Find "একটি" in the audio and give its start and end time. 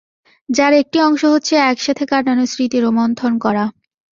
0.73-0.97